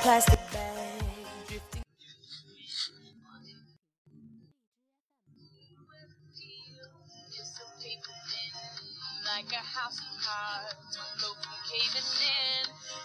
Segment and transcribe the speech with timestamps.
[0.00, 0.70] plastic bag.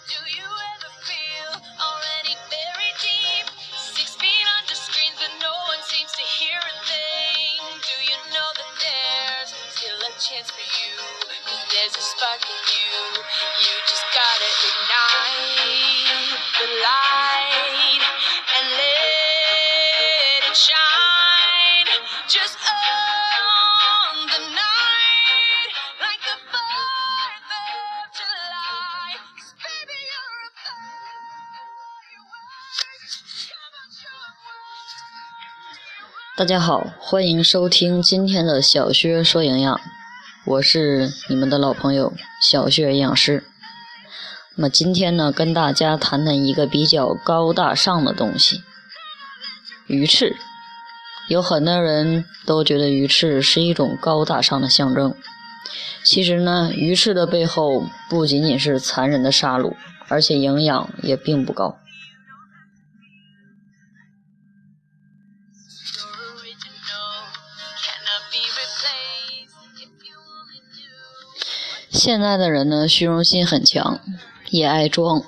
[0.08, 3.46] Do you ever feel already buried deep?
[3.76, 7.60] Six feet under screens, but no one seems to hear a thing.
[7.76, 10.94] Do you know that there's still a chance for you?
[11.44, 12.96] Cause there's a spark in you.
[13.60, 15.85] You just gotta ignite
[36.38, 39.80] 大家好，欢迎收听今天的小薛说营养，
[40.44, 43.44] 我是你们的老朋友小薛营养师。
[44.58, 48.62] 那么今天呢，跟大家谈谈一个比较高大上的东西——
[49.86, 50.34] 鱼翅。
[51.28, 55.14] 有很多人都觉得鱼翅是一种高大上的象征，
[56.02, 59.74] 其实呢，鱼翅的背后不仅仅是残忍的杀戮，
[60.08, 61.78] 而且营养也并不高。
[71.96, 73.98] 现在的人呢，虚荣心很强，
[74.50, 75.22] 也爱装，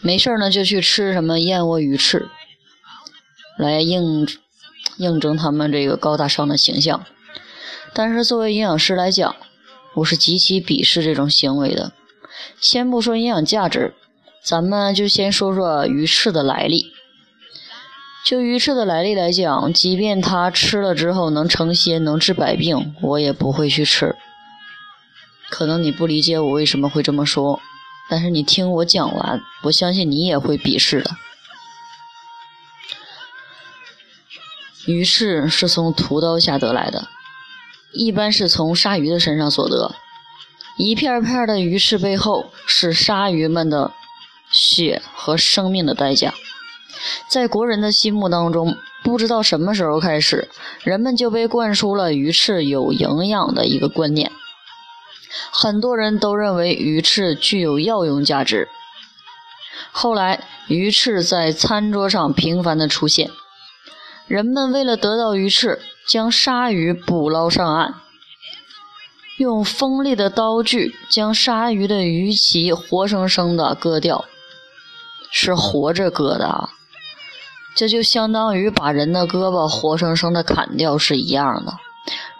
[0.00, 2.28] 没事儿呢就去吃什么燕窝鱼翅，
[3.58, 4.28] 来印
[4.98, 7.04] 印证他们这个高大上的形象。
[7.92, 9.34] 但是作为营养师来讲，
[9.96, 11.92] 我是极其鄙视这种行为的。
[12.60, 13.94] 先不说营养价值，
[14.44, 16.92] 咱们就先说说鱼翅的来历。
[18.24, 24.14] 就鱼翅的来历来讲，即便它吃了之后能成仙、能治百病，我也不会去吃。
[25.52, 27.60] 可能你不理解我为什么会这么说，
[28.08, 31.10] 但是你听我讲完，我相信你也会鄙视的。
[34.86, 37.06] 鱼翅是从屠刀下得来的，
[37.92, 39.94] 一般是从鲨鱼的身上所得。
[40.78, 43.92] 一片片的鱼翅背后是鲨鱼们的
[44.50, 46.32] 血和生命的代价。
[47.28, 50.48] 在国人的心目当中，不知道什么时候开始，
[50.82, 54.32] 人们就被灌输了鱼翅有营养的一个观念。
[55.50, 58.68] 很多人都认为鱼翅具有药用价值。
[59.90, 63.30] 后来，鱼翅在餐桌上频繁的出现，
[64.26, 67.94] 人们为了得到鱼翅，将鲨鱼捕捞上岸，
[69.38, 74.24] 用锋利的刀具将鲨鱼的鱼鳍活生生的割掉，
[75.30, 76.70] 是活着割的啊！
[77.74, 81.74] 这就相当于把人的胳膊活生生的砍掉是一样的，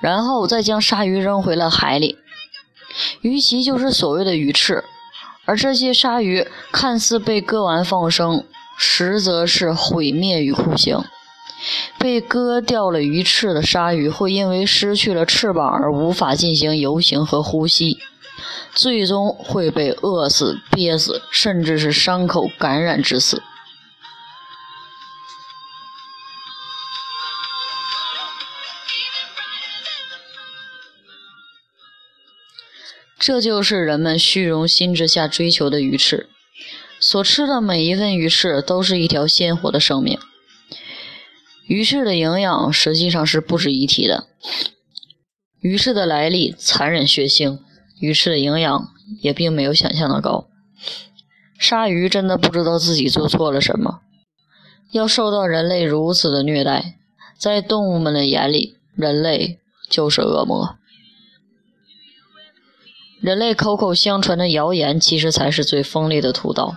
[0.01, 2.19] 然后再将鲨鱼扔回了海里。
[3.21, 4.85] 鱼鳍就是所谓的鱼翅，
[5.45, 8.45] 而这些鲨鱼看似被割完放生，
[8.79, 11.03] 实则是毁灭与酷刑。
[11.99, 17.99] 被割掉了鱼翅的鲨鱼会因为失去了翅膀而无法进行游行和呼吸，
[18.75, 23.43] 最终会被饿死、憋死，甚至是伤口感染致死。
[33.25, 36.29] 这就是人们虚荣心之下追求的鱼翅。
[36.99, 40.19] 所吃的每一份鱼翅都是一条鲜活的生命。
[41.69, 44.27] 鱼翅的营养实际上是不值一提的。
[45.61, 47.61] 鱼翅的来历残忍血腥，
[48.01, 48.89] 鱼翅的营养
[49.21, 50.49] 也并没有想象的高。
[51.57, 54.01] 鲨鱼真的不知道自己做错了什么，
[54.91, 56.97] 要受到人类如此的虐待，
[57.39, 60.77] 在动物们的眼里，人类就是恶魔。
[63.23, 66.75] 人类口口相传的谣言，其实才是最锋利的屠刀。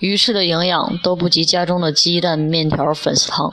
[0.00, 3.52] 鱼翅的营养都不及家中的鸡蛋、面条、粉丝汤。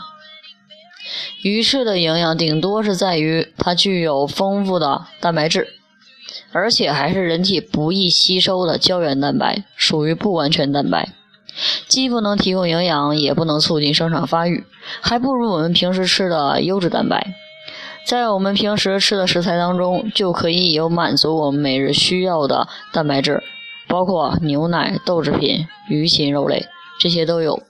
[1.44, 5.68] 鱼翅的营养顶多是在于它具有丰富的蛋白质，
[6.54, 11.10] 而且还是人体不易吸收的胶原蛋白，属于不完全蛋白，
[11.90, 14.64] 既不能提供营养，也不能促进生长发育，
[15.02, 17.34] 还不如我们平时吃的优质蛋白。
[18.06, 23.42] 在我们平时吃的食材当中，就可以有满足我们每日需要的蛋白质，
[23.88, 26.66] 包括牛奶、豆制品、鱼禽肉类，
[27.00, 27.64] 这些都有。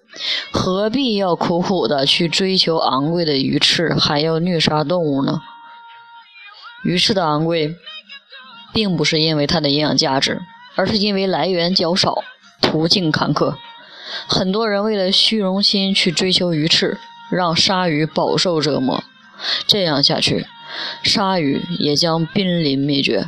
[0.51, 5.42] 何必要苦苦的去追求昂贵的鱼翅，还要虐杀动物呢？
[6.83, 7.75] 鱼翅的昂贵，
[8.74, 10.42] 并不是因为它的营养价值，
[10.75, 12.24] 而是因为来源较少，
[12.62, 13.56] 途径坎坷。
[14.28, 16.98] 很多人为了虚荣心去追求鱼翅，
[17.31, 19.04] 让鲨鱼饱受折磨。
[19.68, 20.46] 这样下去，
[21.04, 23.28] 鲨鱼也将濒临灭绝。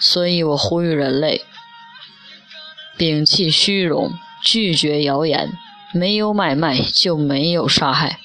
[0.00, 1.44] 所以我呼吁人类，
[2.98, 5.52] 摒弃虚荣，拒绝谣言，
[5.92, 8.18] 没有买卖就没有杀害，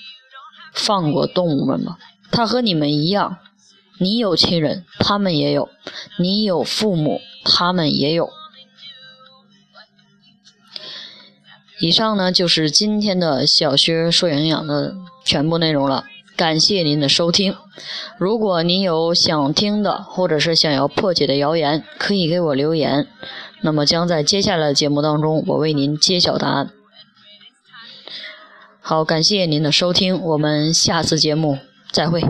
[0.74, 1.98] 放过动物们吧。
[2.32, 3.38] 他和你们一样，
[4.00, 5.70] 你有亲人，他们也有；
[6.18, 8.30] 你有父母，他们也有。
[11.80, 16.06] 以上呢就是今天的小薛说营养的全部内容了，
[16.38, 17.56] 感谢您的收听。
[18.20, 23.08] 如果您有想听的或者是想要破解的谣言，可以给我留言，
[23.62, 26.70] 那么将在接下来的节目当中我为您揭晓答案。
[28.80, 31.58] 好，感谢您的收听，我们下次节目
[31.92, 32.22] 再会。